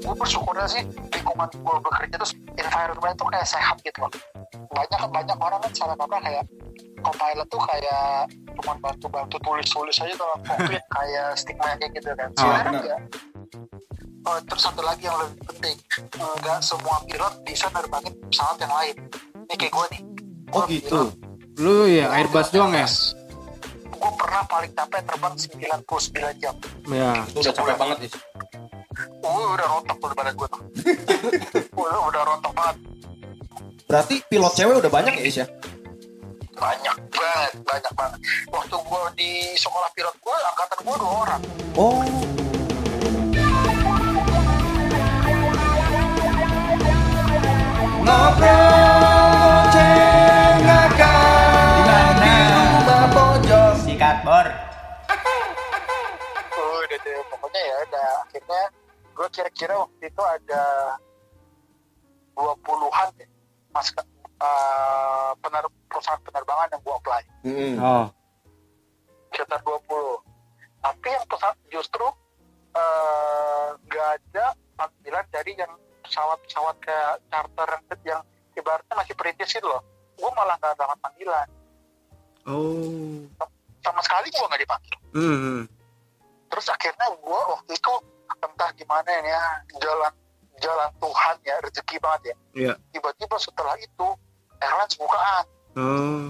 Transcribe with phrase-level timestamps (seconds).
[0.00, 0.82] gue bersyukurnya sih
[1.14, 4.10] lingkungan gue bekerja terus environment tuh kayak sehat gitu loh.
[4.74, 6.44] Banyak banyak orang kan salah kaprah kayak
[7.00, 8.26] co-pilot tuh kayak
[8.58, 12.28] cuma bantu-bantu tulis-tulis aja kalau covid kayak stigma kayak gitu kan.
[12.34, 13.00] Oh, sebenarnya enggak
[14.20, 15.76] Oh, terus satu lagi yang lebih penting
[16.18, 18.96] enggak semua pilot bisa nerbangin pesawat yang lain.
[19.46, 20.02] Ini kayak gue nih.
[20.50, 20.90] Oh gitu.
[20.90, 21.29] pilot,
[21.60, 22.88] Lu ya Airbus doang ya?
[24.00, 26.54] gue pernah paling capek terbang 99 jam
[26.88, 27.20] Ya.
[27.28, 28.12] Itu udah capek banget sih.
[29.20, 30.62] Gue udah rontok tuh badan gue tuh
[31.84, 32.76] udah, udah rontok banget
[33.84, 35.46] Berarti pilot cewek udah banyak ya Is ya?
[36.52, 38.20] banyak banget banyak banget
[38.52, 41.40] waktu gue di sekolah pilot gue angkatan gue dua orang
[41.72, 42.04] Oh.
[48.00, 48.79] Ngobrol
[59.20, 60.96] gue kira-kira waktu itu ada
[62.32, 63.28] 20-an deh
[63.68, 67.76] mas uh, pener perusahaan penerbangan yang gue apply Hmm.
[67.78, 68.06] Oh.
[69.30, 70.24] sekitar 20
[70.80, 72.06] tapi yang pesawat justru
[72.70, 78.20] eh, nggak ada panggilan dari yang pesawat-pesawat kayak charter yang, yang
[78.54, 79.84] ibaratnya masih perintis itu loh
[80.14, 81.48] gue malah nggak dapat panggilan
[82.48, 83.20] Oh.
[83.80, 85.60] sama sekali gue nggak dipanggil Hmm.
[86.48, 87.92] terus akhirnya gue waktu itu
[88.38, 89.42] entah gimana ya
[89.76, 90.12] jalan
[90.60, 92.72] jalan Tuhan ya rezeki banget ya Iya.
[92.90, 94.06] tiba-tiba setelah itu
[94.58, 96.28] airlines bukaan Oh.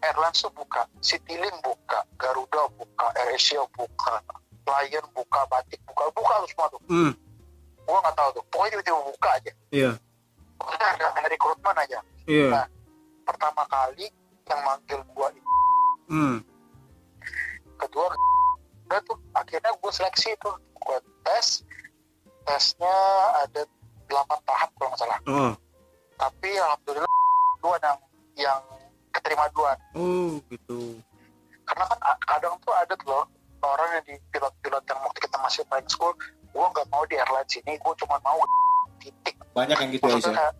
[0.00, 4.20] airlines tuh buka Citylink buka Garuda buka AirAsia buka
[4.64, 7.12] Lion buka Batik buka buka tuh semua tuh Hmm.
[7.80, 9.90] gue nggak tahu tuh pokoknya tiba-tiba buka aja Iya.
[10.56, 12.68] pokoknya ada, ada rekrutmen aja Iya.
[13.22, 14.06] pertama kali
[14.44, 15.28] yang manggil gue
[16.04, 16.36] Hmm.
[17.76, 18.12] kedua
[18.94, 21.66] udah tuh akhirnya gue seleksi tuh gue tes
[22.46, 22.94] tesnya
[23.42, 23.66] ada
[24.06, 24.14] 8
[24.46, 25.50] tahap kalau nggak salah Oh.
[26.14, 27.10] tapi alhamdulillah
[27.58, 27.98] dua yang
[28.38, 28.60] yang
[29.10, 31.02] keterima duluan Oh, gitu.
[31.66, 33.26] karena kan kadang tuh ada tuh loh
[33.64, 36.14] orang yang di pilot-pilot yang waktu kita masih flying school
[36.46, 38.38] gue nggak mau di airlines ini gue cuma mau
[39.02, 40.50] titik Banyak yang gitu ya maksudnya ya?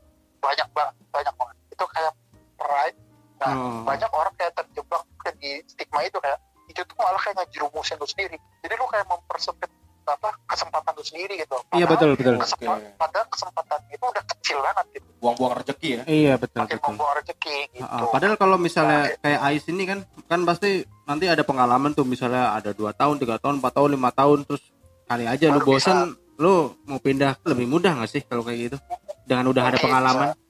[0.42, 2.12] banyak banget banyak banget itu kayak
[2.58, 2.98] pride
[3.38, 3.86] nah Oh.
[3.86, 8.06] banyak orang kayak terjebak ke di stigma itu kayak itu tuh malah kayak ngejerumusin lu
[8.06, 9.70] sendiri jadi lu kayak mempersempit
[10.04, 12.36] apa kesempatan lu sendiri gitu Iya, betul, betul.
[12.36, 12.92] kesempa- Oke.
[12.94, 16.02] padahal kesempatan itu udah kecil banget gitu Buang-buang rezeki ya?
[16.04, 16.90] Iya, betul, makin betul.
[16.92, 20.70] membawa rezeki gitu Ah, padahal kalau misalnya kayak Ais ini kan kan pasti
[21.02, 24.60] nanti ada pengalaman tuh misalnya ada dua tahun tiga tahun empat tahun lima tahun terus
[25.04, 28.76] kali aja lu bosan lu mau pindah lebih mudah nggak sih kalau kayak gitu
[29.22, 30.42] dengan udah ada pengalaman bisa.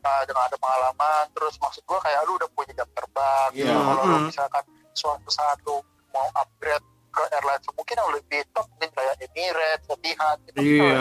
[0.00, 3.64] Nah, dengan ada pengalaman terus maksud gua kayak lu udah punya jam terbang Iya.
[3.66, 3.80] gitu.
[3.80, 4.26] kalau lu Mm-mm.
[4.28, 9.86] misalkan suatu saat lu mau upgrade ke airline mungkin yang lebih top mungkin kayak Emirates,
[9.88, 10.98] Etihad gitu iya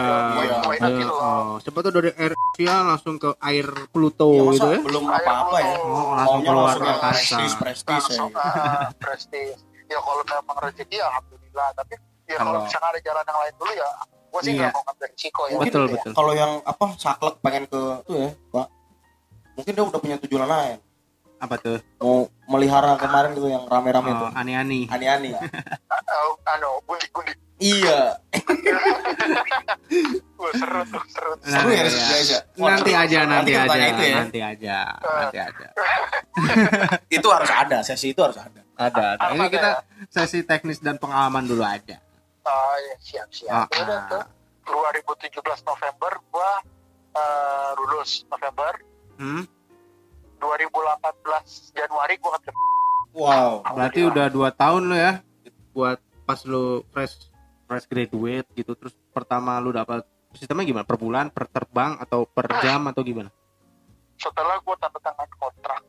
[0.61, 1.21] Why- not iya, gitu loh.
[1.23, 1.53] oh.
[1.57, 5.73] siapa tuh dari Air Asia langsung ke Air Pluto masa gitu ya belum apa-apa ya?
[5.79, 7.09] Oh, langsung keluar yang angkasa.
[7.09, 8.25] prestis, prestis ya.
[8.29, 11.93] ah, prestis ya kalau memang rezeki ya alhamdulillah tapi
[12.23, 14.59] ya kalau misalnya ada jalan yang lain dulu ya gue sih Iya.
[14.59, 15.93] nggak mau ngambil risiko ya Mungkin betul ya.
[15.95, 18.67] betul Kalau yang apa saklek pengen ke itu ya, Pak.
[19.53, 20.77] Mungkin dia udah punya tujuan lain.
[21.43, 24.29] Apa tuh Mau melihara kemarin gitu yang rame-rame oh, tuh.
[24.31, 25.35] aneh-aneh Ani-ani.
[25.35, 26.79] Ah, anu
[27.59, 28.19] iya.
[30.53, 31.47] Seru tuh seru tuh.
[31.47, 32.39] Seru ya, ya?
[32.59, 34.15] nanti aja nanti aja itu ya.
[34.19, 35.67] nanti aja nanti aja
[37.21, 38.61] itu harus ada, sesi itu harus ada.
[38.75, 40.05] ada ada ini kita ya?
[40.11, 41.99] sesi teknis dan pengalaman dulu aja
[42.43, 44.11] Ah, ya, siap siap udah ah.
[44.11, 44.23] tuh
[44.67, 46.51] 2017 November gua
[47.15, 48.73] eh, lulus November
[49.15, 49.43] hmm?
[50.43, 52.51] 2018 Januari gua kerja
[53.13, 53.61] Wow.
[53.61, 55.21] berarti udah dua tahun lo ya
[55.69, 57.29] buat pas lo fresh
[57.69, 60.01] fresh graduate gitu terus pertama lu dapat
[60.33, 60.85] sistemnya gimana?
[60.85, 63.29] Per bulan per terbang atau per jam atau gimana?
[64.17, 65.81] Setelah gua tanda tangan kontrak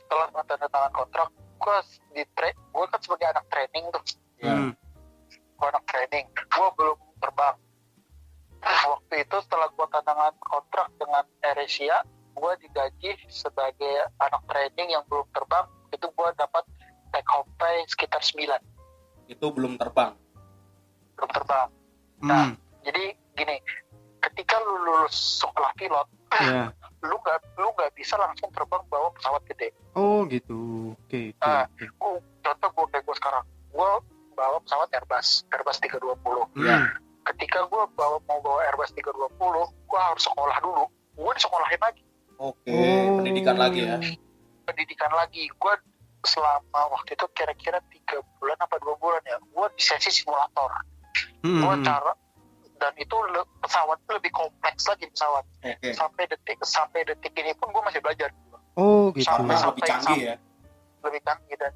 [0.00, 1.28] setelah gua tanda tangan kontrak
[1.60, 1.78] gua
[2.16, 4.04] di tra gua kan sebagai anak training tuh.
[4.40, 4.72] Hmm.
[5.60, 7.56] gua anak training gua belum terbang.
[8.64, 11.96] Nah, waktu itu setelah gua tanda tangan kontrak dengan AirAsia
[12.36, 16.62] gua digaji sebagai anak training yang belum terbang itu gua dapat
[17.10, 18.60] take home pay sekitar 9
[19.26, 20.12] Itu belum terbang.
[21.12, 21.68] belum terbang
[22.18, 22.56] Hmm.
[22.80, 23.56] jadi gini
[24.18, 26.72] ketika lu lulus sekolah pilot ya
[27.02, 31.64] lu nggak lu nggak bisa langsung terbang bawa pesawat gede oh gitu oke oke, Ah.
[31.66, 31.84] oke.
[32.00, 33.90] uh, contoh gue kayak gue sekarang gue
[34.32, 36.16] bawa pesawat Airbus Airbus 320
[36.54, 36.88] Hmm.
[37.26, 39.36] ketika gue bawa mau bawa Airbus 320
[39.82, 40.84] gue harus sekolah dulu
[41.14, 42.02] gue disekolahin lagi
[42.38, 43.16] Oke, Oh.
[43.16, 43.96] pendidikan lagi ya.
[44.62, 45.74] pendidikan lagi gue
[46.20, 50.68] selama waktu itu kira-kira tiga bulan apa dua bulan ya gue di sesi simulator
[51.40, 51.86] Hmm, gue hmm.
[51.86, 52.12] cara
[52.76, 55.94] dan itu le- pesawat itu lebih kompleks lagi pesawat Oke.
[55.94, 58.34] sampai detik sampai detik ini pun gue masih belajar
[58.74, 60.36] oh gitu Sampai- Karena lebih canggih ya.
[61.00, 61.72] lebih canggih dan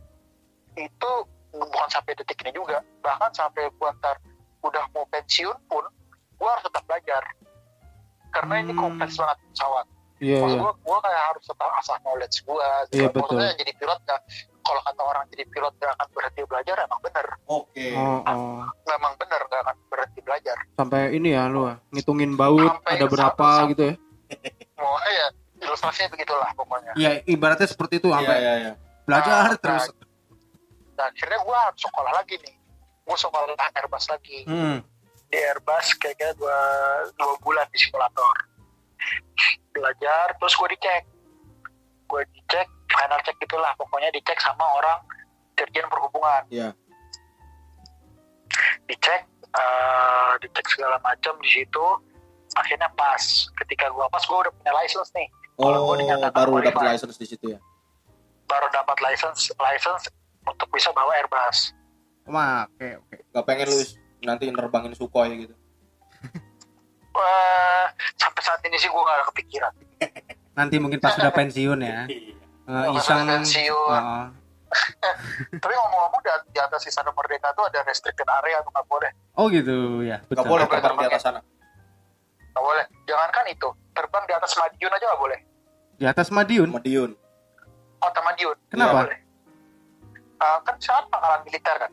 [0.77, 1.11] itu
[1.53, 4.19] bukan sampai detik ini juga bahkan sampai gue ntar
[4.61, 5.87] udah mau pensiun pun
[6.35, 7.23] gue harus tetap belajar
[8.31, 8.83] karena ini Hmm.
[8.83, 9.87] kompleks banget pesawat
[10.21, 12.57] iya Maksud iya gue gue kayak harus tetap asah knowledge gue
[12.91, 13.21] Iya, betul.
[13.21, 14.21] maksudnya jadi pilot gak
[14.61, 17.87] kalau kata orang jadi pilot gak akan berhenti belajar emang bener Oke.
[17.93, 18.61] oh, oh.
[18.87, 23.07] memang bener gak akan berhenti belajar sampai ini ya lu ah, ngitungin baut Sampai- ada
[23.07, 23.95] berapa sampai- gitu ya
[24.81, 25.27] mau ya
[25.61, 28.73] ilustrasinya begitulah pokoknya Iya ibaratnya seperti itu Iya sampai iya iya.
[29.05, 29.85] belajar Ah, terus
[30.95, 32.55] nah akhirnya gue harus sekolah lagi nih
[33.01, 34.79] gue sekolah Airbus lagi hmm.
[35.27, 36.59] di Airbus kayaknya dua
[37.17, 38.37] dua bulan di simulator
[39.81, 41.03] belajar terus gue dicek.
[42.05, 45.01] Gue dicek final check gitulah pokoknya dicek sama orang
[45.57, 46.45] dirjen perhubungan.
[46.53, 46.71] Iya.
[48.91, 49.23] dicek
[49.55, 51.87] eh, dicek segala macam di situ
[52.59, 53.23] akhirnya pas.
[53.65, 55.29] Ketika gue pas gue udah punya license nih.
[55.61, 57.61] Oh, gua dinyatakan baru dapat license di situ ya.
[58.49, 60.09] baru dapat license license
[60.43, 61.77] untuk bisa bawa Airbus.
[62.27, 63.17] Wah, oke oke.
[63.31, 63.79] Gak pengen lu
[64.27, 65.55] nanti nerbangin Sukhoi gitu.
[67.11, 67.85] Eh,
[68.15, 69.73] sampai saat ini sih gue gak ada kepikiran
[70.59, 73.91] nanti mungkin pas sudah pensiun ya Eh, Pas iseng pensiun.
[73.93, 74.25] Heeh.
[75.59, 79.47] tapi ngomong-ngomong di, di atas Istana Merdeka tuh ada restricted area tuh nggak boleh oh
[79.49, 80.79] gitu ya Gak betul boleh Betul.
[80.79, 81.41] terbang di atas sana.
[82.49, 85.39] nggak boleh jangankan itu terbang di atas Madiun aja nggak boleh
[85.93, 87.11] di atas Madiun Madiun.
[87.99, 88.87] kota Madiun Kenapa?
[88.87, 89.21] nggak boleh
[90.41, 91.93] Eh, kan saat pangkalan militer kan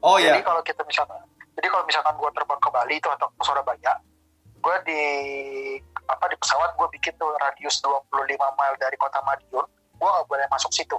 [0.00, 0.40] Oh jadi iya.
[0.40, 1.18] kalau kita misalkan
[1.52, 3.92] jadi kalau misalkan gue terbang ke Bali itu atau ke Surabaya
[4.64, 5.02] gue di
[6.08, 10.46] apa di pesawat gue bikin tuh radius 25 mile dari kota Madiun gue nggak boleh
[10.48, 10.96] masuk situ.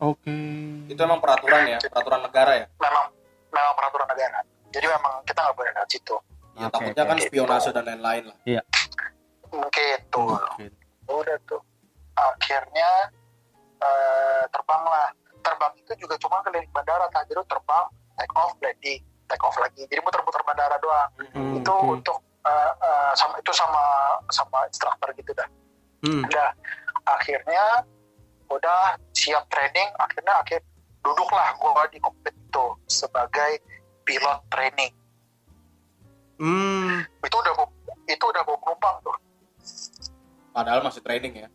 [0.00, 0.32] Oke.
[0.88, 2.66] Itu emang peraturan ya, peraturan negara ya.
[2.78, 3.10] memang
[3.52, 4.38] memang peraturan negara.
[4.70, 6.16] Jadi memang kita nggak boleh lewat situ.
[6.56, 7.10] Ya, Oke, takutnya oke.
[7.10, 8.36] kan spionase dan lain-lain lah.
[9.50, 9.98] mungkin.
[10.14, 10.66] Tuh Oke.
[11.10, 11.62] udah tuh.
[12.14, 12.90] Akhirnya
[13.80, 15.08] eh, terbang lah
[15.40, 17.84] terbang itu juga cuma keliling bandara tak jadi lu terbang
[18.20, 19.00] take off landing
[19.30, 21.94] take off lagi jadi muter-muter bandara doang Hmm, itu oke.
[21.94, 23.82] untuk eh, eh, sama itu sama
[24.28, 25.46] sama instruktur gitu dah
[26.00, 26.24] Hmm.
[26.24, 26.48] udah
[27.06, 27.84] akhirnya
[28.48, 28.82] udah
[29.12, 30.60] siap training akhirnya akhir
[31.00, 33.60] duduklah gua di kokpit itu sebagai
[34.02, 34.90] pilot training
[36.36, 37.04] Hmm.
[37.20, 37.52] itu udah
[38.06, 39.16] itu udah bawa penumpang tuh
[40.50, 41.48] Padahal masih training ya.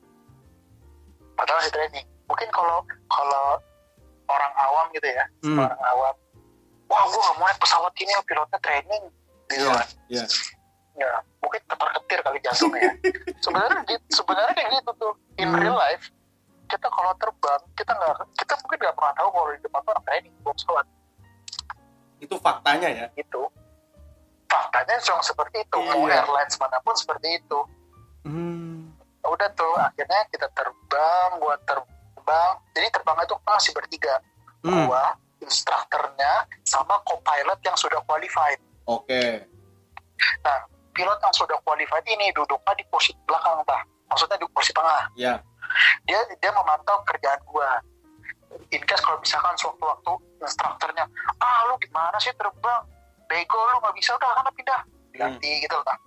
[1.35, 3.59] padahal masih training mungkin kalau kalau
[4.25, 5.59] orang awam gitu ya Hmm.
[5.59, 6.15] orang awam
[6.95, 9.03] wah gue gak mau naik pesawat ini pilotnya training
[9.45, 9.75] gitu Iya.
[9.75, 10.25] kan Iya.
[10.95, 12.91] ya mungkin ketar ketir kali jantungnya ya.
[13.37, 15.59] sebenarnya gitu- sebenarnya kayak gitu tuh in Hmm.
[15.59, 16.07] real life
[16.65, 20.05] kita kalau terbang kita nggak kita mungkin nggak pernah tahu kalau di depan tuh orang
[20.05, 20.85] training bawa pesawat
[22.17, 23.05] Itu faktanya ya.
[23.13, 23.51] gitu
[24.45, 26.23] faktanya cuma seperti itu mau Iya.
[26.23, 27.59] airlines mana pun seperti itu
[28.23, 28.95] Hmm.
[29.21, 34.15] udah tuh akhirnya kita terbang gua terbang jadi terbang itu masih bertiga
[34.63, 34.87] Hmm.
[34.87, 35.13] gua
[35.45, 38.59] instrukturnya sama co-pilot yang sudah qualified.
[38.89, 39.45] Oke.
[40.95, 45.11] pilot yang sudah qualified ini duduknya di posisi belakang bah maksudnya di posisi tengah.
[45.19, 45.43] Ya.
[46.07, 47.83] dia dia memantau kerjaan gua.
[48.71, 51.05] In case kalau misalkan sewaktu-waktu instrukturnya
[51.43, 52.81] ah lu gimana sih terbang?
[53.27, 54.81] Bego lu nggak bisa udah karena pindah.
[55.15, 55.97] Ganti gitu lah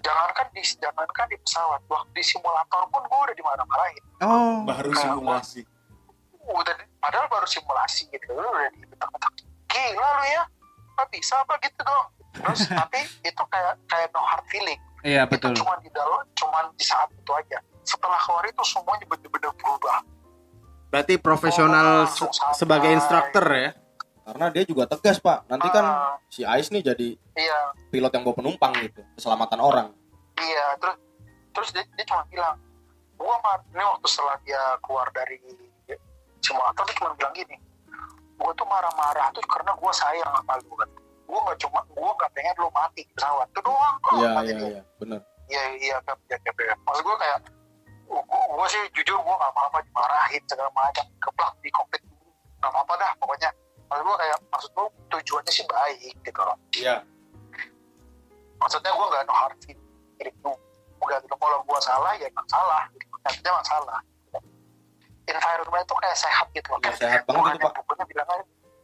[0.00, 4.04] jangankan di jangankan di pesawat waktu di simulator pun gua udah dimarah-marahin.
[4.20, 4.56] Oh.
[4.66, 5.62] Baru Nah, simulasi.
[6.42, 8.30] Udah padahal baru simulasi gitu.
[8.30, 9.32] Lu udah dibetak-betak
[9.66, 10.42] gila lu ya.
[10.92, 12.06] Nggak bisa apa gitu dong.
[12.32, 14.80] Terus tapi itu kayak kayak no hard feeling.
[15.00, 15.50] Iya betul.
[15.50, 17.58] itu cuma di dalam cuma di saat itu aja.
[17.82, 20.04] Setelah keluar itu semuanya bener-bener berubah.
[20.88, 22.56] Berarti profesional Oh, se- santai.
[22.56, 23.70] sebagai instruktur ya?
[24.20, 25.46] Karena dia juga tegas, Pak.
[25.46, 27.58] Nanti kan Ah, si Ais nih jadi iya.
[27.88, 29.02] pilot yang bawa penumpang gitu.
[29.14, 29.88] Keselamatan orang.
[30.36, 30.96] iya terus
[31.50, 32.56] terus dia, dia cuma bilang
[33.14, 35.36] gua mah ini waktu setelah dia keluar dari
[36.40, 37.56] simulator dia cuma bilang gini
[38.40, 40.88] gua tuh marah-marah tuh karena gua sayang sama lu kan
[41.28, 44.40] gua nggak cuma gua nggak pengen lu mati di pesawat itu doang kok Iya, kata
[44.42, 44.68] iya, dia.
[44.68, 44.82] iya.
[44.98, 45.20] Bener.
[45.50, 46.74] iya iya kan ya, ya, ya.
[46.86, 47.38] maksud gue kayak
[48.10, 52.02] gue, gue sih jujur gue gak apa-apa dimarahin segala macam keplak di kokpit
[52.58, 53.50] gak apa-apa dah pokoknya
[53.86, 56.96] maksud gue kayak maksud gue tujuannya sih baik gitu loh Iya.
[58.58, 59.82] maksudnya gue gak no hard feeling
[60.20, 60.52] gitu
[61.00, 63.06] enggak gitu kalau gue salah ya emang salah gitu.
[63.24, 64.00] Artinya emang salah
[65.30, 66.78] environment itu kayak sehat gitu loh.
[66.82, 67.74] Iya, sehat banget bukannya itu, Pak.
[67.82, 68.26] bukunya bilang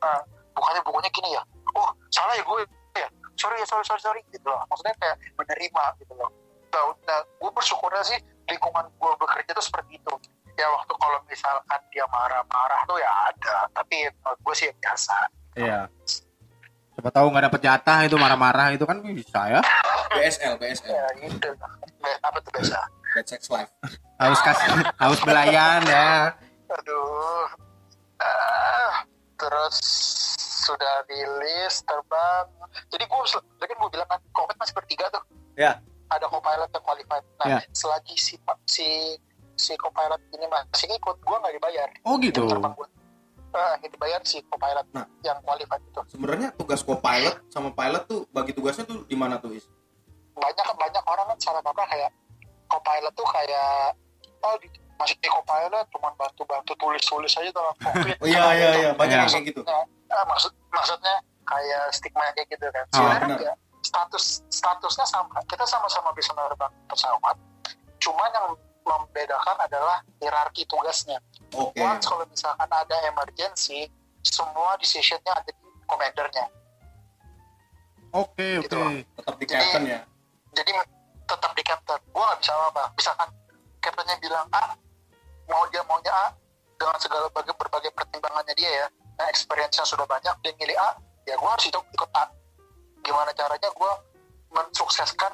[0.03, 0.23] uh,
[0.57, 1.43] bukannya bukunya gini ya
[1.77, 2.61] oh salah ya gue
[2.97, 4.65] ya sorry ya sorry sorry sorry gitu loh.
[4.73, 6.31] Maksudnya kayak menerima gitu loh.
[6.73, 10.15] Nah, nah gue bersyukurnya sih lingkungan gue bekerja tuh seperti itu.
[10.57, 15.17] Ya waktu kalau misalkan dia marah-marah tuh ya ada tapi menurut gue sih biasa.
[15.57, 15.81] Iya.
[16.97, 19.61] Siapa tahu nggak dapet jatah itu marah-marah itu kan bisa ya.
[20.17, 21.49] BSL BSL ya gitu.
[22.25, 22.81] Apa tuh biasa
[23.17, 23.73] Bad Sex Life
[24.17, 26.37] Harus kasih harus belayan ya.
[26.69, 27.49] aduh
[28.17, 29.05] Ah,
[29.35, 29.77] terus
[30.59, 32.47] sudah rilis terbang
[32.89, 33.21] jadi gue
[33.57, 35.23] tadi gue bilang kan covid masih bertiga tuh
[35.55, 35.81] Ya.
[36.07, 37.59] ada copilot yang qualified nah Ya.
[37.71, 38.35] selagi si
[38.67, 38.89] si
[39.55, 42.45] si copilot ini masih ngikut gue nggak dibayar Oh gitu.
[43.49, 45.07] Eh, yang dibayar si copilot Nah.
[45.23, 49.55] yang qualified itu sebenarnya tugas co-pilot sama pilot tuh bagi tugasnya tuh di mana tuh
[49.55, 49.65] is
[50.35, 52.11] banyak banyak orang kan salah kaprah kayak
[52.67, 53.95] copilot tuh kayak
[54.41, 58.91] oh di, masih di copilot cuma bantu-bantu tulis-tulis aja dalam covid oh iya iya iya
[58.93, 59.23] banyak Iya.
[59.23, 59.61] yang kayak gitu
[60.07, 62.87] Nah, maksud maksudnya kayak stigma kayak gitu kan.
[62.87, 63.39] Ah, Sebenarnya benar.
[63.43, 63.57] enggak.
[63.83, 65.39] status statusnya sama.
[65.45, 67.35] Kita sama-sama bisa menerbang pesawat.
[67.99, 68.47] Cuman yang
[68.83, 71.19] membedakan adalah hierarki tugasnya.
[71.51, 73.91] oke Once kalau misalkan ada emergency,
[74.23, 75.55] semua decisionnya ada di
[75.85, 76.47] komandernya.
[78.15, 78.79] Oke Gitu oke.
[78.79, 78.91] loh.
[79.19, 80.01] tetap di captain ya
[80.55, 80.71] Jadi
[81.27, 82.01] tetap di captain.
[82.15, 82.85] Gua nggak bisa apa-apa.
[82.97, 83.29] Misalkan
[83.83, 84.75] captainnya bilang A,
[85.51, 86.27] mau dia maunya A,
[86.77, 88.87] dengan segala berbagai, berbagai pertimbangannya dia ya.
[89.17, 90.91] Nah, experience-nya sudah banyak, dia milih A,
[91.27, 92.25] ya gua harus itu ikut A.
[93.03, 93.93] Gimana caranya gua
[94.55, 95.33] mensukseskan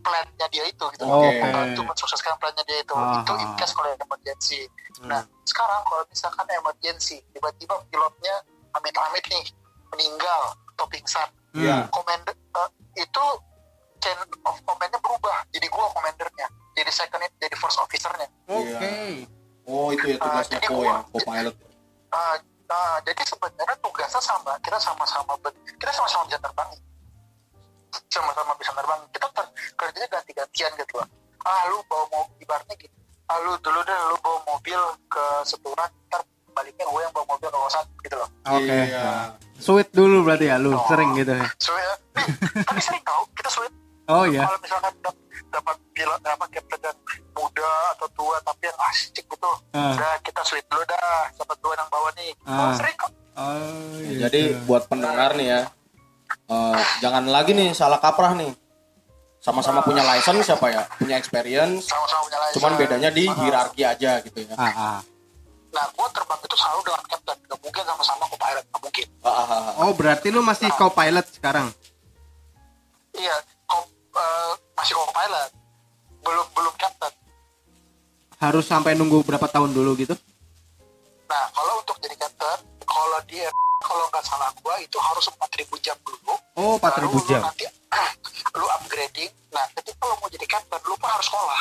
[0.00, 1.04] plan-nya dia itu gitu.
[1.04, 1.28] Oke.
[1.44, 2.94] Membantu mensukseskan plan-nya dia itu.
[2.96, 3.20] Aha.
[3.20, 4.60] Itu in case kalau ada emergency.
[5.00, 5.08] Hmm.
[5.12, 8.36] Nah, sekarang kalau misalkan emergency, tiba-tiba pilotnya
[8.72, 9.44] amit-amit nih
[9.92, 11.28] meninggal atau pingsan.
[11.50, 11.90] Iya.
[11.90, 12.70] commander eh,
[13.02, 13.24] itu
[14.00, 15.44] chain of command-nya berubah.
[15.48, 18.28] Jadi gua commandernya jadi second jadi first officernya.
[18.46, 19.28] Oke.
[19.64, 21.54] oh itu ya tugasnya jadi co gua- ya co-pilot.
[22.10, 22.34] Ah,
[22.66, 26.70] ah, jadi sebenarnya tugasnya sama kita sama-sama ber- kita sama-sama bisa terbang.
[28.08, 29.00] Sama-sama bisa terbang.
[29.10, 31.08] Kita ter- kerjanya ganti-gantian gitu loh.
[31.40, 32.92] Ah lu bawa mobil ibaratnya gitu
[33.24, 36.18] ah lu dulu deh lu bawa mobil ke Seturan ntar
[36.50, 38.28] baliknya gue yang bawa mobil ke kosan gitu loh.
[38.44, 38.66] Oke.
[38.66, 39.30] iya.
[39.56, 40.82] Sweet dulu berarti ya lu Oh.
[40.84, 41.46] sering gitu ya.
[41.46, 41.94] ya
[42.60, 43.70] tapi sering tau kita sweet
[44.10, 44.42] Oh iya.
[44.42, 46.98] kalau misalkan dap- dapat pilot apa captain yang
[47.32, 49.94] muda atau tua tapi yang asik gitu Ah.
[49.94, 50.98] udah kita sweet dulu dah
[51.32, 52.54] dapat dua yang bawa nih Ah.
[52.60, 53.56] oh, sering kok Oh,
[53.96, 54.20] Ya, gitu.
[54.22, 55.60] jadi buat pendengar nih ya
[56.46, 58.50] eh, jangan lagi nih salah kaprah nih
[59.38, 64.20] sama-sama punya license siapa ya punya experience sama-sama punya license cuman bedanya di hierarki aja
[64.20, 64.98] gitu ya ah, ah.
[65.70, 69.46] nah gue terbang itu selalu dengan captain gak mungkin sama-sama co-pilot gak mungkin Ah, ah,
[69.46, 69.72] ah, ah.
[69.80, 71.68] Oh berarti lu masih co-pilot sekarang?
[73.12, 73.36] iya
[74.20, 75.50] co- eh, masih co-pilot
[76.20, 77.12] belum belum captain.
[78.40, 80.16] Harus sampai nunggu berapa tahun dulu gitu?
[81.30, 83.46] nah kalau untuk jadi captain kalau dia
[83.86, 86.34] kalau nggak salah gue itu harus 4000 jam dulu.
[86.58, 87.40] Oh baru 4000 lu jam.
[87.46, 87.64] nanti
[88.58, 89.30] lu upgrading.
[89.54, 91.60] Nah ketika lu mau jadi captain lu pun harus sekolah.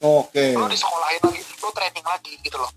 [0.00, 0.56] Oke.
[0.56, 2.72] Lu disekolahin lagi lu training lagi gitu loh.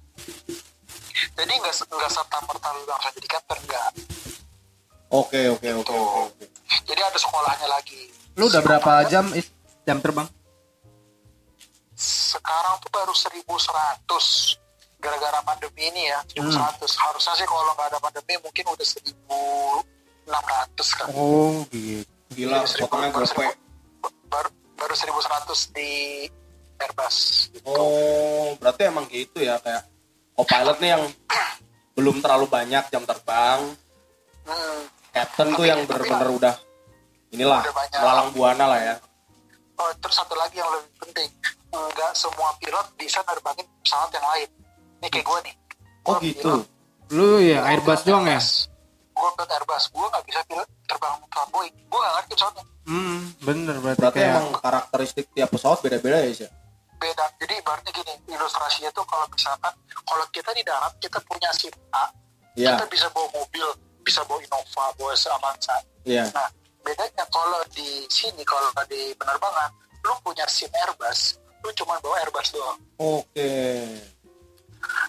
[1.33, 3.89] Jadi nggak nggak serta merta lu langsung jadi captain nggak.
[5.13, 6.45] Oke oke oke oke oke.
[6.83, 9.47] jadi ada sekolahnya lagi Lu udah berapa jam is
[9.83, 10.27] jam terbang?
[11.93, 14.57] sekarang tuh baru 1100
[14.97, 16.49] gara-gara pandemi ini ya 1100
[16.89, 19.85] harusnya sih kalau nggak ada pandemi mungkin udah 1600
[20.91, 22.09] kan Oh gitu.
[22.31, 23.27] gila Jadi potongnya baru,
[24.27, 25.91] baru, baru 1100 di
[26.75, 27.17] Airbus
[27.53, 27.69] gitu.
[27.69, 29.85] oh berarti emang gitu ya kayak
[30.33, 31.03] co-pilot nih yang
[31.93, 33.61] belum terlalu banyak jam terbang
[34.43, 34.81] Hmm.
[35.13, 36.55] captain tuh Tapi- yang tapi- bener-bener udah
[37.33, 37.61] inilah
[37.97, 38.95] melalang buana lah ya
[39.73, 41.29] Oh, terus satu lagi yang lebih penting,
[41.73, 44.49] nggak semua pilot bisa nerbangin pesawat yang lain.
[45.01, 45.55] Ini kayak gue nih.
[45.57, 48.39] oh Gua gitu pilot, Lu ya Airbus doang ya?
[49.17, 51.75] Gue pilot Airbus, gue nggak bisa pilot terbang pesawat Boeing.
[51.89, 52.63] Gue nggak ngerti pesawatnya.
[52.83, 56.49] Hmm, bener berarti, berarti kayak emang karakteristik tiap pesawat beda-beda ya sih
[56.99, 57.25] Beda.
[57.35, 59.73] Jadi ibaratnya gini, ilustrasinya tuh kalau misalkan,
[60.07, 62.07] kalau kita di darat, kita punya SIM A,
[62.55, 63.67] iya kita bisa bawa mobil,
[64.05, 65.75] bisa bawa Innova, bawa Avanza.
[66.07, 66.47] iya Nah,
[66.83, 69.71] bedanya kalau di sini, kalau di penerbangan,
[70.03, 72.79] lu punya SIM Airbus, lu cuma bawa Airbus doang.
[72.99, 73.51] oke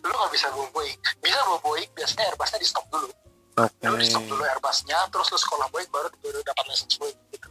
[0.07, 0.99] Lu nggak bisa bawa Boeing.
[1.19, 3.11] Bisa bawa Boeing, biasanya Airbusnya di stop dulu.
[3.59, 3.85] Oke.
[3.91, 7.49] Lu di stop dulu Airbusnya, terus lu sekolah Boeing, baru baru dapat license Boeing gitu.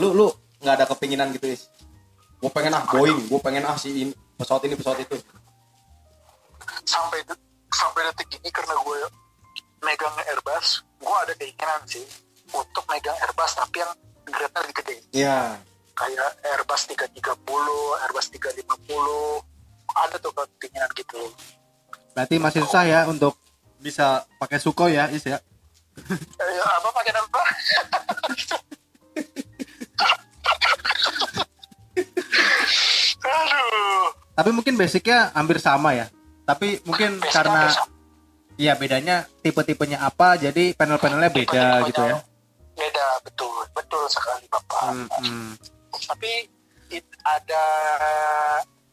[0.00, 0.28] lu lu
[0.62, 1.68] nggak ada kepinginan gitu is
[2.40, 5.18] gue pengen ah Boeing gue pengen ah si ini pesawat ini pesawat itu
[6.82, 7.22] Sampai
[7.70, 8.98] sampai detik ini karena gue
[9.82, 12.06] megang Airbus, gue ada keinginan sih
[12.52, 13.92] untuk megang Airbus tapi yang
[14.28, 14.96] grade-nya lebih gede.
[15.12, 15.58] iya
[15.92, 17.20] Kayak Airbus 330,
[18.08, 18.64] Airbus 350,
[19.92, 21.20] ada tuh keinginan gitu.
[22.16, 23.36] Berarti masih susah ya untuk
[23.76, 25.36] bisa pakai Sukhoi ya, Is ya.
[26.40, 27.40] Eh, apa pakai apa?
[33.22, 34.06] Aduh.
[34.32, 36.08] Tapi mungkin basicnya hampir sama ya.
[36.42, 37.70] tapi mungkin karena.
[38.60, 42.16] Iya bedanya tipe-tipenya apa jadi panel-panelnya beda Tipe-tipenya gitu ya.
[42.82, 45.50] Beda betul betul sekali bapak Hmm, hmm.
[46.04, 46.50] tapi
[46.90, 47.62] it- ada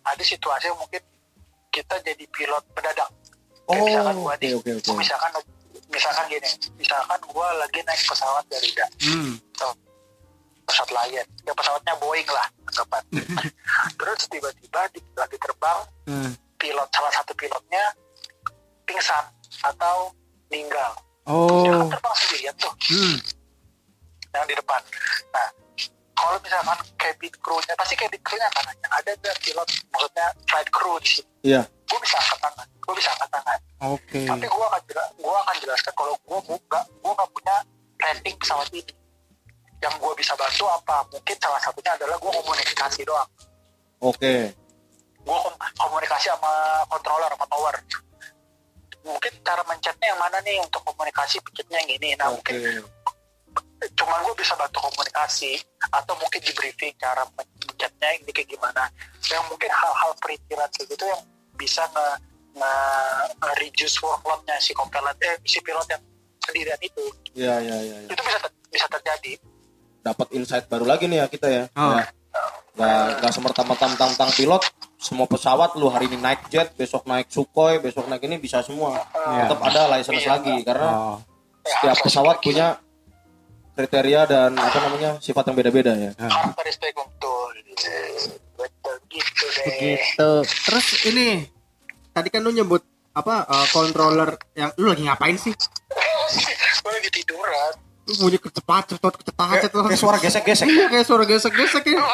[0.05, 1.01] ada situasi yang mungkin
[1.69, 3.09] kita jadi pilot mendadak
[3.65, 4.89] Oh, Kayak misalkan gua nih, oke oke.
[4.95, 5.29] misalkan
[5.87, 9.33] misalkan gini misalkan gua lagi naik pesawat Garuda Hmm.
[10.63, 13.01] pesawat Lion ya pesawatnya Boeing lah anggapan
[13.99, 16.31] terus tiba-tiba di, lagi terbang Hmm.
[16.57, 17.93] pilot salah satu pilotnya
[18.83, 19.25] pingsan
[19.63, 20.09] atau
[20.47, 20.93] meninggal
[21.61, 21.89] dia kan Oh.
[21.89, 23.17] terbang sendirian tuh Hmm.
[24.31, 24.81] Yang di depan.
[25.31, 25.47] Nah
[26.13, 30.95] kalau misalkan cabin crew-nya pasti cabin crew-nya akan nanya ada nggak pilot maksudnya flight crew
[30.99, 31.29] di sini.
[31.39, 31.61] Iya.
[31.63, 33.59] gue bisa angkat tangan gue bisa angkat tangan.
[33.89, 34.19] Oke.
[34.27, 37.55] tapi gue akan jela- gua akan jelaskan kalau gue nggak gue nggak punya
[37.99, 38.93] rating pesawat ini.
[39.79, 40.95] Yang gue bisa bantu apa?
[41.07, 43.29] Mungkin salah satunya adalah gue komunikasi doang.
[43.99, 44.51] Oke.
[45.19, 46.51] gue kom- komunikasi sama
[46.85, 47.75] controller sama tower.
[48.99, 52.09] Mungkin cara mencetnya yang mana nih untuk komunikasi pencetnya yang ini.
[52.15, 52.51] Nah Oke.
[52.51, 52.55] mungkin
[53.95, 55.55] cuman gue bisa bantu komunikasi
[55.89, 58.83] atau mungkin di briefing cara mencetnya ini kayak gimana
[59.25, 61.21] yang mungkin hal-hal perintilan kayak gitu yang
[61.55, 62.07] bisa nge,
[62.55, 62.73] nge,
[63.55, 66.03] reduce workloadnya si kopilot eh si pilot yang
[66.39, 67.97] sendirian itu Iya iya iya.
[68.03, 68.09] iya.
[68.09, 69.33] itu bisa ter- bisa terjadi
[69.99, 71.63] Dapat insight baru lagi nih ya kita ya.
[71.75, 71.91] Oh.
[71.93, 72.07] Ya.
[72.79, 74.63] Nggak nggak semerta-merta tentang tentang pilot.
[74.95, 78.95] Semua pesawat lu hari ini naik jet, besok naik Sukhoi, besok naik ini bisa semua.
[79.11, 79.51] Iya.
[79.51, 80.31] Tetap ada license Iya.
[80.39, 81.17] lagi karena Oh.
[81.67, 82.79] setiap harus pesawat punya
[83.79, 86.11] kriteria dan apa namanya sifat yang beda-beda ya.
[86.19, 87.55] Nah, karakteristik betul
[88.59, 90.31] betul gitu deh Begitu.
[90.43, 91.47] Terus ini
[92.11, 92.83] tadi kan lu nyebut
[93.15, 95.55] apa eh, controller yang lu lagi ngapain sih?
[96.83, 97.73] gue lagi tiduran
[98.09, 99.85] Lu bunyi kecepat, cetot, kecetat, cetot.
[99.85, 100.65] Kayak suara gesek-gesek.
[100.65, 102.01] Iya kayak suara gesek-gesek ya.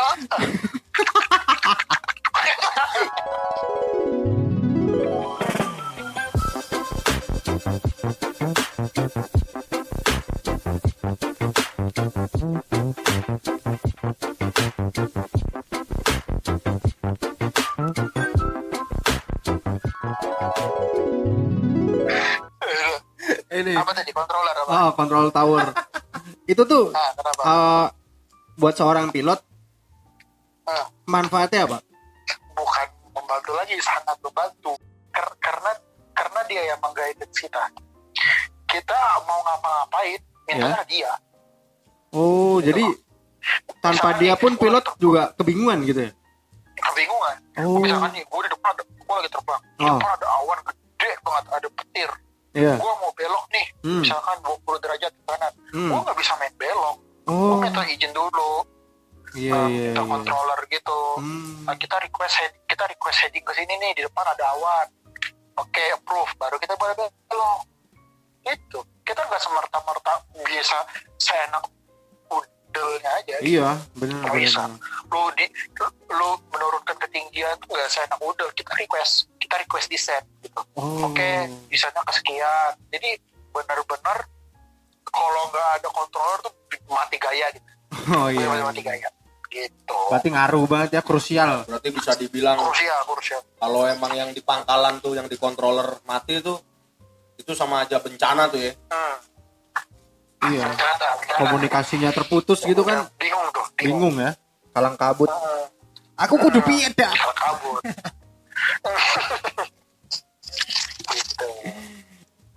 [23.55, 23.71] Ini.
[23.73, 25.65] apa tadi controller apa Oh, control tower.
[26.51, 27.85] Itu tuh nah kenapa eh,
[28.57, 29.39] buat seorang pilot
[30.65, 30.89] Ah.
[31.05, 31.77] manfaatnya apa?
[32.57, 34.73] bukan membantu lagi sangat membantu
[35.13, 35.71] Ker- karena
[36.11, 37.69] karena dia yang mengguide kita
[38.65, 38.97] kita
[39.29, 41.11] mau ngapa-ngapain mintanya dia?
[42.11, 42.83] Oh, jadi
[43.77, 46.11] tanpa dia pun pilot juga kebingungan gitu ya?
[46.75, 47.35] kebingungan.
[47.61, 49.61] Oh, misalkan nih gue di depan ada gue lagi terbang.
[49.73, 49.95] Di Oh.
[49.95, 52.09] depan ada awan gede banget ada petir.
[52.55, 52.73] Iya.
[52.79, 53.99] gue mau belok nih Hmm.
[53.99, 55.53] misalkan 20 derajat ke kanan.
[55.71, 55.91] Hmm.
[55.91, 56.97] gue nggak bisa main belok.
[57.25, 58.51] Gue Oh, minta izin dulu.
[59.35, 60.07] Iya uh, iya minta iya.
[60.07, 60.99] controller gitu.
[61.19, 61.67] Hmm.
[61.67, 64.87] Nah, kita request head, kita request heading ke sini nih di depan ada awan.
[65.57, 66.31] Oke approve.
[66.35, 67.59] Baru kita boleh belok
[68.45, 70.77] itu kita nggak semerta merta biasa
[71.17, 71.63] seenak
[72.29, 74.61] udelnya aja Iya, benar Nggak bisa.
[75.07, 75.45] lu di
[76.11, 78.49] lu menurunkan ketinggian tuh nggak seenak udel.
[78.51, 80.61] Kita request kita request descent gitu.
[80.75, 81.07] Oh.
[81.07, 81.29] oke
[81.69, 82.71] descentnya kesekian.
[82.91, 83.09] Jadi
[83.49, 84.17] benar-benar
[85.05, 86.53] kalau nggak ada controller tuh
[86.87, 87.69] mati gaya gitu.
[88.13, 88.45] Oh iya.
[88.45, 89.09] Bener-bener mati gaya.
[89.47, 89.97] Gitu.
[90.11, 91.63] Berarti ngaruh banget ya, krusial.
[91.63, 93.39] Berarti bisa dibilang krusial krusial.
[93.55, 96.59] kalau emang yang di pangkalan tuh yang di controller mati tuh
[97.35, 98.71] itu sama aja bencana tuh ya.
[98.91, 99.15] hmm.
[100.45, 100.67] Iya.
[101.41, 104.37] Komunikasinya terputus gitu kan bingung tuh bingung ya.
[104.75, 105.31] Kalang kabut.
[105.31, 105.65] Hmm,
[106.15, 107.11] Aku kudu piye dah.
[107.11, 107.81] salah kabut
[111.05, 111.47] gitu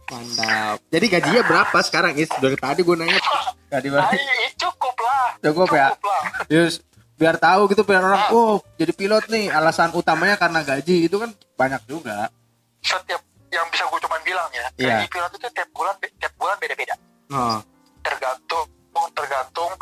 [0.08, 0.80] Mantap.
[0.88, 2.32] Jadi gajinya berapa sekarang, Is?
[2.32, 3.20] Dari tadi gue nanya.
[3.68, 4.08] Gaji berapa?
[4.56, 5.88] Cukup lah Cukup ya?
[5.92, 6.80] lah Yes.
[7.18, 11.34] Biar tahu gitu biar orang, oh jadi pilot nih alasan utamanya karena gaji itu kan
[11.58, 12.30] banyak juga.
[12.78, 13.20] setiap
[13.58, 14.88] yang bisa gue cuman bilang ya Iya.
[14.96, 16.94] gaji pilot itu tiap bulan tiap bulan beda-beda
[17.28, 17.58] Oh.
[18.00, 18.66] tergantung
[19.10, 19.72] tergantung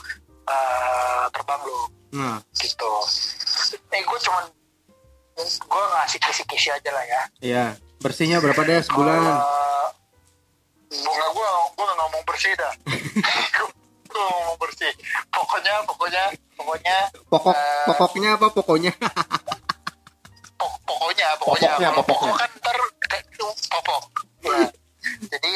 [0.45, 2.93] eh, terbang lo Nah, gitu
[3.87, 4.45] eh gue cuman
[5.37, 7.65] gue ngasih kisi-kisi aja lah ya iya.
[7.97, 9.19] Bersihnya berapa deh sebulan?
[9.19, 9.89] Kalau
[10.87, 12.73] bunga gue gue ngomong bersih dah
[14.07, 14.93] gue ngomong bersih
[15.29, 16.23] pokoknya pokoknya
[16.55, 18.93] pokoknya Pokok eh, pokoknya apa pokoknya?
[20.61, 22.07] pok- pokoknya pokoknya Pokoknya, pokoknya.
[22.07, 22.51] pokok kan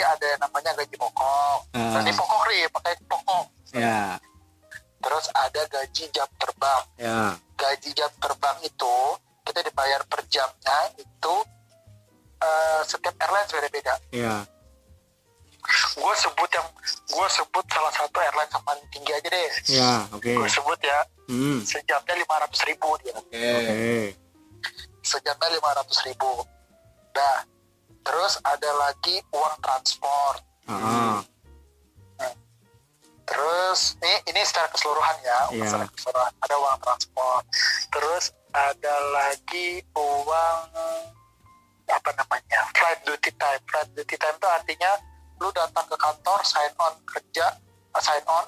[0.03, 4.19] ada namanya gaji pokok gaji pokok nih pakai pokok ya,
[4.99, 7.35] terus ada gaji jam terbang ya.
[7.55, 8.95] gaji jam terbang itu
[9.43, 11.35] kita dibayar per jamnya itu
[12.39, 14.43] eh, setiap airlines beda-beda Ya.
[15.93, 16.67] gue sebut yang
[17.07, 20.31] gue sebut salah satu airline yang paling tinggi aja deh Ya, oke.
[20.31, 20.99] gue sebut ya
[21.31, 21.63] Hmm.
[21.63, 23.39] sejamnya lima ratus ribu dia Oke.
[23.39, 23.99] Oke.
[25.01, 26.43] sejamnya lima ratus ribu
[27.11, 27.43] Nah,
[28.01, 30.41] terus ada lagi uang transport.
[30.67, 31.21] Ah,
[33.27, 35.63] Terus ini ini secara keseluruhan ya, Iya.
[35.65, 37.45] secara keseluruhan ada uang transport.
[37.89, 40.59] Terus ada lagi uang
[41.87, 43.63] apa namanya flight duty time.
[43.67, 44.93] Flight duty time itu artinya
[45.39, 47.47] lu datang ke kantor, sign on kerja,
[47.95, 48.47] eh, sign on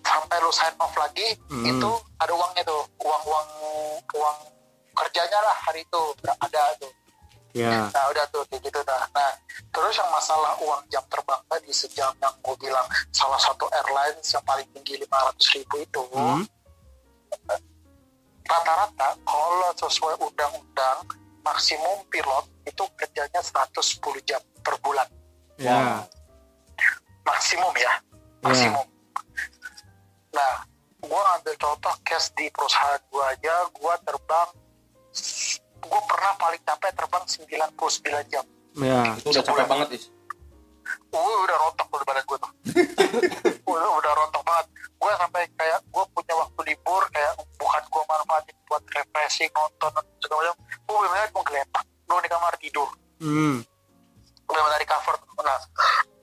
[0.00, 1.64] sampai lu sign off lagi Hmm.
[1.64, 3.48] itu ada uangnya tuh, uang uang
[4.12, 4.38] uang
[4.92, 6.92] kerjanya lah hari itu ada tuh.
[7.52, 7.90] Ya.
[7.90, 9.02] Nah udah tuh kayak gitu dah.
[9.10, 9.30] Nah
[9.70, 14.42] terus yang masalah uang jam terbang tadi sejam yang gue bilang salah satu airlines yang
[14.42, 16.42] paling tinggi 500 ribu itu Hmm.
[18.42, 21.06] rata-rata kalau sesuai undang-undang
[21.46, 23.78] maksimum pilot itu kerjanya 110
[24.26, 25.06] jam per bulan
[25.54, 26.02] Ya.
[27.22, 27.92] maksimum ya
[28.42, 28.86] maksimum.
[30.34, 30.52] Nah
[30.98, 34.50] gue ambil contoh case di perusahaan gue aja gue terbang
[35.82, 37.72] gue pernah paling capek terbang 99
[38.28, 39.02] jam Ya.
[39.18, 40.04] Itu udah capek banget, Is.
[41.06, 42.52] gue udah rontok di badan gue tuh
[43.70, 48.56] udah, udah rontok banget gue sampai kayak gue punya waktu libur kayak bukan gue manfaatin
[48.64, 52.88] buat refreshing nonton segala macam gue benar-benar mau geletak gue di kamar tidur
[53.18, 53.56] Hmm.
[54.44, 55.58] benar-benar recover nah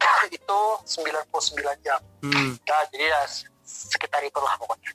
[0.29, 1.31] itu 99
[1.79, 2.51] jam Hmm.
[2.59, 3.21] nah jadi ya
[3.61, 4.91] sekitar itulah pokoknya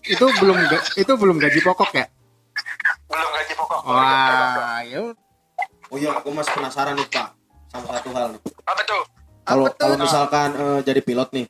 [0.00, 0.56] Itu belum
[0.96, 2.06] itu belum gaji pokok ya?
[3.10, 3.80] Belum gaji pokok.
[3.84, 5.00] Wah, ya
[5.90, 7.28] Oh iya, aku masih penasaran nih, Pak.
[7.68, 8.40] Sama satu hal nih.
[8.62, 9.02] apa tuh
[9.42, 11.46] Kalau kalau misalkan eh, jadi pilot nih,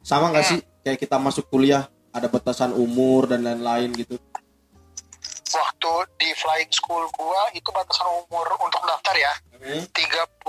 [0.00, 4.16] sama nggak sih kayak kita masuk kuliah ada batasan umur dan lain-lain gitu?
[5.50, 9.82] waktu di flying school gua itu batasan umur untuk daftar ya Hmm.
[9.92, 10.40] 33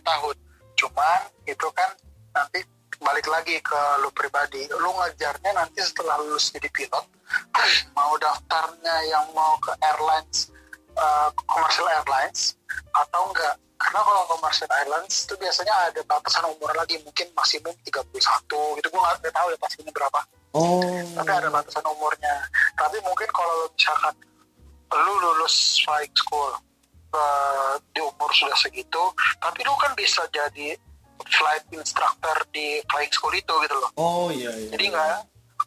[0.00, 0.36] tahun.
[0.74, 1.90] Cuman itu kan
[2.32, 2.64] nanti
[3.00, 4.66] balik lagi ke lu pribadi.
[4.70, 7.04] Lu ngajarnya nanti setelah lulus jadi pilot,
[7.98, 10.50] mau daftarnya yang mau ke airlines,
[10.98, 12.54] uh, commercial airlines,
[12.94, 13.54] atau enggak.
[13.74, 18.06] Karena kalau commercial airlines itu biasanya ada batasan umur lagi, mungkin maksimum 31
[18.78, 18.86] gitu.
[18.88, 20.22] Gue nggak tahu ya pastinya berapa
[20.54, 20.78] Oh.
[21.18, 22.46] tapi ada batasan umurnya
[22.78, 24.14] tapi mungkin kalau misalkan
[24.94, 26.54] lu lulus flying school
[27.10, 29.02] eh, di umur sudah segitu
[29.42, 30.78] tapi lu kan bisa jadi
[31.24, 34.70] flight instructor di flying school itu gitu loh Oh iya iya.
[34.72, 35.16] jadi nggak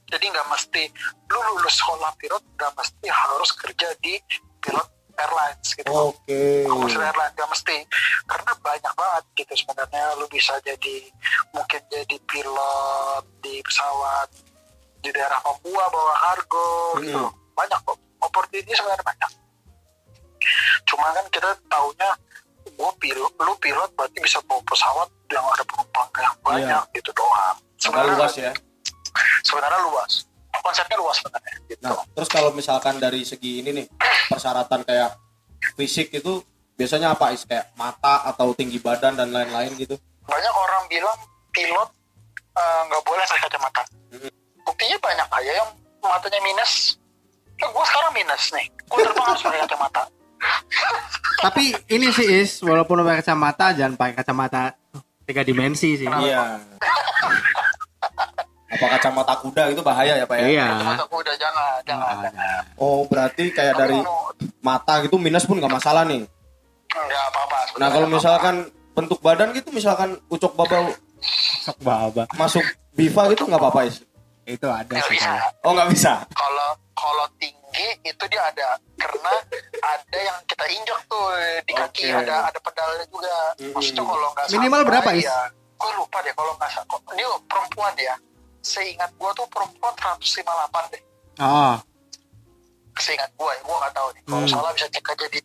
[0.07, 0.83] jadi nggak mesti
[1.27, 4.15] lu lulus sekolah pilot nggak mesti harus kerja di
[4.59, 6.67] pilot airlines gitu Oke.
[6.67, 7.77] commercial airline nggak mesti
[8.23, 10.95] karena banyak banget gitu sebenarnya lu bisa jadi
[11.51, 14.29] mungkin jadi pilot di pesawat
[15.01, 16.69] di daerah Papua bawa kargo
[17.01, 17.25] gitu Hmm.
[17.25, 17.33] loh.
[17.53, 19.31] banyak kok opportunity sebenarnya banyak
[20.85, 22.09] cuma kan kita taunya
[22.73, 27.57] gue pilot lu pilot berarti bisa bawa pesawat yang ada penumpang yang banyak gitu doang
[27.77, 28.51] sebenarnya luas ya.
[29.47, 30.13] sebenarnya luas
[30.57, 33.85] konsepnya luas sebenarnya gitu Nah, terus kalau misalkan dari segi ini nih,
[34.27, 35.15] persyaratan kayak
[35.77, 36.41] fisik itu
[36.75, 39.95] biasanya apa is kayak mata atau tinggi badan dan lain-lain gitu?
[40.27, 41.19] banyak orang bilang
[41.55, 41.89] pilot
[42.57, 43.83] eh, nggak boleh pakai kacamata.
[44.11, 44.29] Mhm.
[44.67, 45.69] Buktinya banyak aja yang
[46.03, 46.99] matanya minus.
[47.57, 48.67] Ya, gue sekarang minus nih.
[48.91, 50.03] Gue terbang harus pakai kacamata.
[51.37, 54.73] Tapi ini sih is, walaupun lo pakai kacamata jangan pakai kacamata
[55.23, 56.07] tiga dimensi sih.
[56.07, 56.57] Iya.
[58.67, 60.47] apa kacamata kuda itu bahaya ya pak ya?
[60.49, 60.65] Iya.
[60.71, 62.15] Kacamata kuda jangan, jangan.
[62.25, 62.51] Ada.
[62.75, 66.25] Oh berarti kayak Tapi dari kalau- mata gitu minus pun nggak masalah nih.
[66.87, 67.57] Nggak apa-apa.
[67.77, 68.55] Nah kalau misalkan
[68.91, 70.89] bentuk badan gitu misalkan ucok babau
[71.63, 72.25] Sok baba.
[72.33, 72.61] masuk
[72.93, 74.01] biva gitu nggak apa-apa is?
[74.43, 75.15] Itu ada sih.
[75.15, 75.31] bisa.
[75.31, 75.63] kalau.
[75.63, 76.13] Oh nggak bisa.
[76.29, 77.56] Kalau kalau tinggi
[78.01, 79.33] itu dia ada karena
[79.81, 81.25] ada yang kita injak tuh
[81.63, 83.35] di kaki ada ada pedalnya juga.
[83.73, 85.25] Maksudnya kalau nggak Minimal sampai berapa, Is?
[85.25, 86.99] Ya, gue lupa deh kalau nggak salah.
[87.13, 88.15] Ini perempuan ya.
[88.61, 91.01] Seingat gue tuh perempuan 158 deh.
[91.37, 91.75] Oh,
[92.97, 94.23] seingat gue ya, gue nggak tahu nih.
[94.25, 94.49] Kalau Hmm.
[94.49, 95.39] salah bisa cek aja di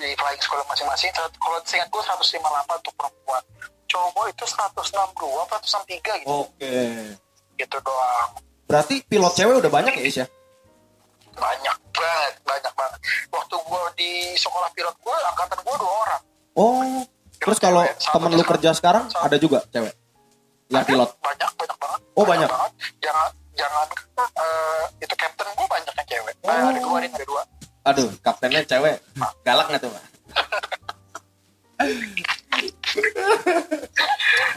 [0.00, 1.10] di flying school masing-masing.
[1.12, 3.42] Kalau seingat gue 158 untuk perempuan.
[3.90, 6.30] Cowok itu 162, 163 gitu.
[6.30, 6.72] Oke.
[7.58, 8.30] Gitu doang.
[8.70, 10.26] Berarti pilot cewek udah banyak ya is ya?
[11.36, 13.00] Banyak banget, banyak banget.
[13.30, 16.22] Waktu gue di sekolah pilot gue, angkatan gue dua orang.
[16.56, 17.02] Oh.
[17.40, 19.96] Terus kalau temen lu kerja sekarang ada juga cewek
[20.68, 21.08] yang pilot?
[21.24, 22.00] Banyak, banyak banget.
[22.12, 22.48] Oh, banyak.
[22.52, 22.72] banget.
[23.00, 23.86] Jangan, jangan
[24.20, 26.34] eh, itu captain gue banyak yang cewek.
[26.44, 26.68] Nah, Oh.
[26.68, 27.42] ada dua nih, ada dua.
[27.88, 28.96] Aduh, kaptennya cewek.
[29.42, 30.04] Galak nggak tuh pak?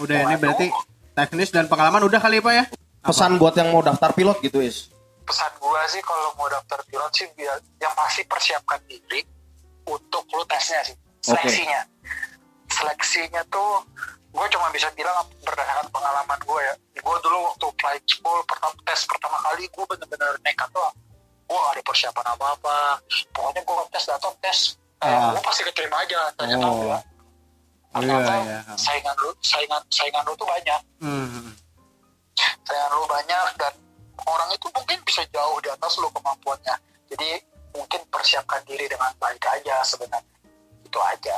[0.04, 0.68] udah ini berarti
[1.16, 2.66] teknis dan pengalaman udah kali ya Pak ya?
[3.04, 4.93] Pesan buat yang mau daftar pilot gitu is?
[5.24, 9.24] Pesan gua sih kalau mau daftar pilot sih biar yang pasti persiapkan diri
[9.86, 11.82] untuk lu tesnya sih seleksinya
[12.68, 13.84] seleksinya tuh
[14.30, 19.06] gue cuma bisa bilang berdasarkan pengalaman gue ya gue dulu waktu flight school pertama tes
[19.06, 20.90] pertama kali gue bener-bener nekat tuh
[21.44, 22.76] gue gak ada persiapan apa apa
[23.30, 24.60] pokoknya gue tes datang tes
[25.00, 25.36] Ah.
[25.36, 26.88] gue pasti keterima aja tanya Oh.
[26.88, 27.00] ya
[27.94, 28.60] Iya, Apa-apa, iya.
[28.74, 31.54] saingan lu saingan saingan lu tuh banyak Hmm.
[32.64, 33.74] saingan lu banyak dan
[34.22, 36.76] orang itu mungkin bisa jauh di atas lu kemampuannya
[37.10, 40.30] jadi mungkin persiapkan diri dengan baik aja sebenarnya
[40.84, 41.38] itu aja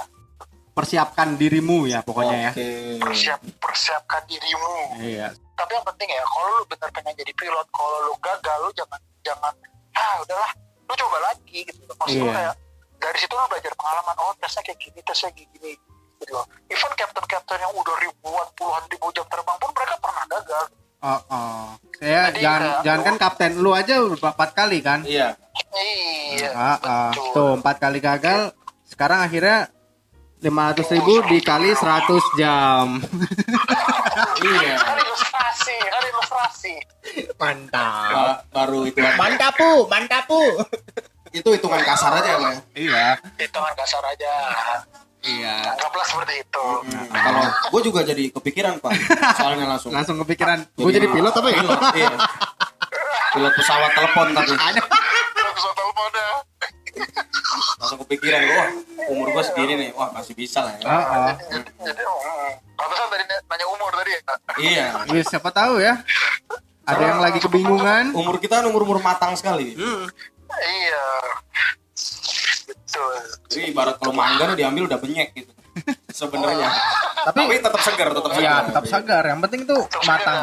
[0.75, 2.51] Persiapkan dirimu ya pokoknya ya.
[2.51, 2.67] Oke.
[2.99, 5.31] persiap persiapkan dirimu Iya.
[5.55, 8.99] tapi yang penting ya kalau lu bener pengen jadi pilot kalau lu gagal lu jangan
[9.23, 9.53] jangan
[9.95, 10.51] ah udahlah
[10.83, 12.35] lu coba lagi gitu maksud lu Iya.
[12.35, 12.55] kayak
[12.99, 15.71] dari situ lu belajar pengalaman oh tesnya kayak gini tesnya kayak gini
[16.19, 20.23] gitu loh even captain captain yang udah ribuan puluhan ribu jam terbang pun mereka pernah
[20.27, 20.63] gagal
[21.05, 21.65] Oh, oh.
[21.95, 25.05] Saya Jadi jangan kayak jangan kan kapten lu aja udah empat kali kan?
[25.05, 25.37] Iya.
[26.33, 27.09] iya Ah, ah.
[27.31, 28.51] Tuh empat kali gagal.
[28.83, 29.69] Sekarang akhirnya
[30.41, 32.85] 500 ribu dikali 100 jam.
[34.35, 34.75] Iya.
[34.95, 36.75] ilustrasi ilustrasi
[37.35, 38.11] Mantap.
[38.11, 40.39] Ba- baru itu Mantapu, mantapu.
[41.31, 42.51] itu hitungan kasar aja ya, Pak.
[42.51, 42.59] ya?
[42.75, 43.05] Iya.
[43.35, 44.33] hitungan kasar aja
[45.25, 45.55] Iya.
[45.73, 48.93] anggaplah seperti itu Hmm, Kalau gue juga jadi kepikiran pak,
[49.35, 49.89] soalnya langsung.
[49.89, 51.57] Langsung kepikiran, gue jadi pilot apa ya?
[51.59, 52.13] Pilot, iya.
[53.33, 56.25] Pilot pesawat telepon tapi langsung teleponnya
[57.75, 58.69] langsung kepikiran gue, wah
[59.11, 60.85] umur gue segini nih, wah masih bisa lah ya.
[60.87, 61.33] Ah.
[61.51, 64.21] jadi jadi mm, pantesan tadi nanya umur tadi ya
[64.55, 64.85] Iya.
[65.11, 65.99] Ya, siapa tahu ya.
[66.85, 68.13] Ada yang lagi kebingungan.
[68.13, 69.73] Umur kita umur umur matang sekali.
[69.75, 71.05] iya
[72.65, 73.13] betul
[73.49, 75.51] Jadi ibarat kalau mangga diambil udah benyek gitu.
[76.11, 76.71] Sebenarnya.
[77.27, 78.41] Tapi, tetap segar, tetap segar.
[78.41, 79.23] Iya, tetap segar.
[79.27, 80.37] Yang penting tuh matang.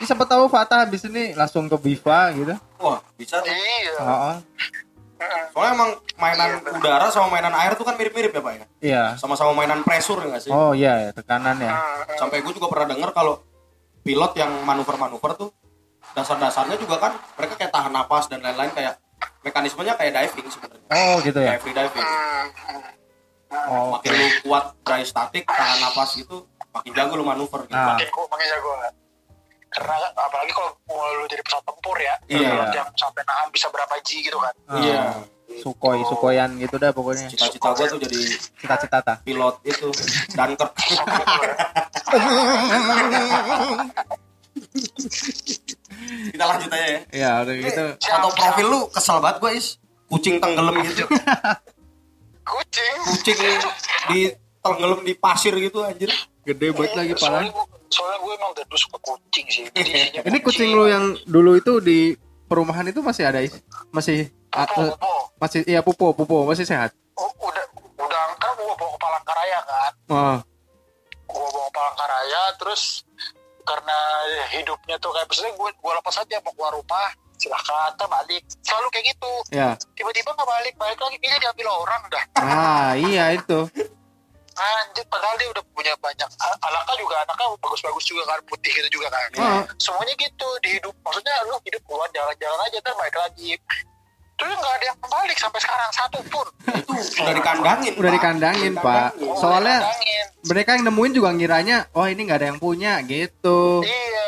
[0.00, 2.54] Ini siapa tahu Fatah habis ini langsung ke Viva gitu.
[2.82, 3.52] Wah, bisa tuh.
[3.54, 4.34] iya Oh,
[5.54, 8.64] Soalnya emang mainan udara sama mainan air tuh kan mirip-mirip ya, Pak ya.
[8.82, 9.04] iya.
[9.14, 10.50] Sama-sama mainan pressure enggak sih?
[10.50, 11.78] Oh iya, ya, tekanan ya.
[12.18, 13.38] Sampai gue juga pernah denger kalau
[14.02, 15.50] pilot yang manuver-manuver tuh
[16.18, 18.98] dasar-dasarnya juga kan mereka kayak tahan napas dan lain-lain kayak
[19.42, 20.86] mekanismenya kayak diving sebenarnya.
[20.88, 21.48] Oh gitu ya.
[21.50, 22.06] Kayak free diving.
[23.52, 27.74] Oh, Makin lu kuat dry static, tahan napas gitu, makin jago lu manuver gitu.
[27.74, 27.92] Ah.
[27.92, 28.70] makin kok makin jago
[29.72, 32.44] karena apalagi kalau mau lu jadi pesawat tempur ya Iya.
[32.44, 34.78] pilot yang sampai nahan bisa berapa G gitu kan Ah.
[34.78, 35.02] Iya.
[35.52, 37.28] Sukoi, Sukoyan gitu dah pokoknya.
[37.28, 38.16] Cita-cita gue tuh jadi
[38.56, 39.14] Cita-cita ta.
[39.20, 39.88] pilot itu
[40.30, 40.72] Dunkirk.
[46.28, 47.00] Kita lanjut aja ya.
[47.10, 47.84] Iya, udah gitu.
[47.98, 49.66] Foto profil lu kesel banget gue is.
[50.06, 51.04] Kucing tenggelam gitu.
[52.44, 53.60] kucing Kucing
[54.08, 54.20] di
[54.58, 56.10] tenggelam di pasir gitu anjir.
[56.42, 57.54] Gede banget lagi soalnya, parah.
[57.54, 61.78] gua- soalnya gue emang dulu suka kucing sih isinya Ini kucing lu yang dulu itu
[61.78, 63.54] di perumahan itu masih ada is?
[63.88, 65.12] Masih Pupo, eh, pupo.
[65.38, 66.92] masih iya pupo pupo masih sehat.
[67.14, 67.64] Oh, udah
[67.96, 70.36] udah kan gue bawa ke Palangkaraya kan Oh,
[71.24, 73.00] gue bawa ke Palangkaraya terus
[73.62, 73.98] karena
[74.50, 78.42] hidupnya tuh kayak misalnya gue gue lepas aja mau keluar rumah silahkan ntar balik.
[78.62, 79.32] Selalu kayak gitu.
[79.50, 79.74] Ya.
[79.98, 82.24] tiba-tiba nggak balik balik lagi kayaknya diambil orang dah.
[82.38, 83.66] Ah, iya itu.
[84.52, 89.00] anjir padahal dia udah punya banyak A- Alaka juga anaknya bagus-bagus juga kan putih gitu
[89.00, 89.28] juga kan.
[89.40, 93.56] Oh, semuanya gitu di hidup maksudnya lu hidup keluar jalan-jalan aja ntar balik lagi
[94.42, 97.92] terus nggak ada yang balik sampai sekarang satu pun Itu udah dikandangin.
[97.94, 98.16] udah Pak.
[98.18, 99.08] dikandangin, Pak.
[99.38, 100.24] Soalnya Dikandangin.
[100.44, 103.82] mereka yang nemuin juga ngiranya, oh ini nggak ada yang punya gitu.
[103.82, 104.26] iya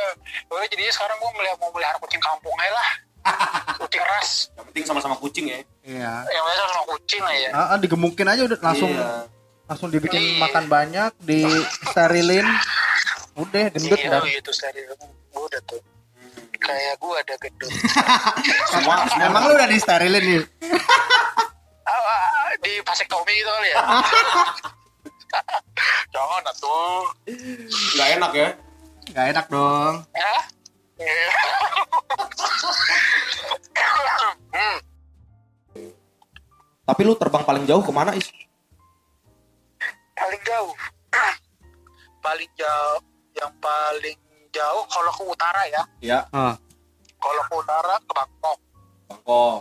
[0.64, 2.88] jadi sekarang gue melihat mau melihara kucing kampung aja lah
[3.80, 5.58] kucing ras Yang penting sama-sama kucing ya.
[5.82, 6.12] Iya.
[6.24, 9.28] yang biasa sama kucing lah ya Ah, digemukin aja udah langsung Iya.
[9.64, 10.40] langsung dibikin Iya.
[10.40, 11.40] makan banyak, di
[11.84, 12.46] sterilin.
[13.34, 14.22] Udah gendut iya dah.
[14.22, 15.10] gitu steril gue
[15.42, 15.82] udah tuh
[16.64, 17.72] kayak gue ada gendut
[18.72, 20.42] Semua semua Emang lu udah di sterilin nih?
[21.84, 23.78] Ah, ah, di vasektomi gitu kali ya
[26.14, 27.02] jangan atuh
[27.98, 28.48] nggak enak ya.
[29.12, 29.94] Gak enak dong.
[30.16, 30.34] ya.
[36.84, 38.28] Tapi lu terbang paling jauh ke mana is?
[45.14, 46.58] Ke utara ya Ya, Ah,
[47.16, 48.58] kalau ke utara ke Bangkok
[49.06, 49.60] Bangkok.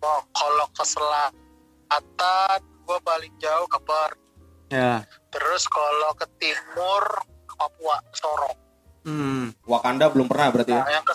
[0.00, 4.18] Oh, kalau ke selatan gue paling jauh ke Perth
[4.68, 5.06] ya.
[5.28, 7.04] terus kalau ke timur
[7.44, 8.56] ke Papua Sorong
[9.02, 10.78] Hmm, Wakanda belum pernah berarti ya?
[10.78, 11.14] nah, yang ke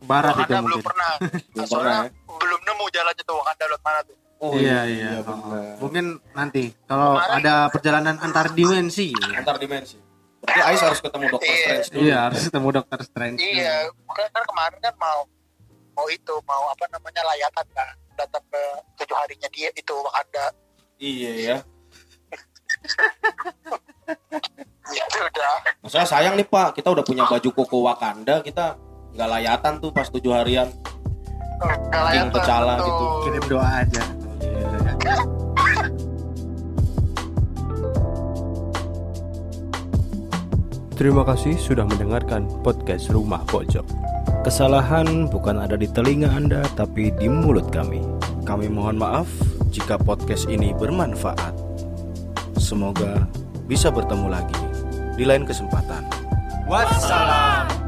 [0.00, 0.86] barat itu Wakanda belum mungkin.
[0.86, 1.10] pernah
[1.52, 5.18] Belum soalnya pernah belum nemu jalannya tuh Wakanda lewat mana tuh Oh iya, iya.
[5.18, 5.78] benar.
[5.78, 9.14] Mungkin nanti kalau Kemarin- ada perjalanan antar dimensi.
[9.32, 9.96] Antar dimensi.
[10.44, 11.58] Berarti Ais harus ketemu Dokter Iya.
[11.58, 12.02] Strange dulu.
[12.02, 13.38] Iya, harus ketemu dokter Strange.
[13.40, 13.74] iya
[14.06, 15.18] kan, kan kemarin kan mau
[15.94, 18.62] mau itu mau apa namanya layatan kan datang ke
[18.96, 20.46] tujuh harinya dia itu Wakanda
[20.96, 21.56] Iya ya.
[24.86, 28.76] itu udah Maksudnya sayang nih Pak, kita udah punya baju koko Wakanda, kita
[29.10, 30.68] nggak layatan tuh pas tujuh harian.
[31.56, 32.42] nggak layatan tuh.
[32.82, 33.04] gitu.
[33.22, 34.02] Kirim doa aja.
[34.36, 34.76] Gitu
[40.94, 43.82] Terima kasih sudah mendengarkan podcast Rumah Pojok.
[44.46, 47.98] Kesalahan bukan ada di telinga Anda, tapi di mulut kami.
[48.46, 49.26] Kami mohon maaf
[49.74, 51.50] jika podcast ini bermanfaat.
[52.62, 53.26] Semoga
[53.66, 54.60] bisa bertemu lagi
[55.18, 56.06] di lain kesempatan.
[56.70, 57.83] Wassalam.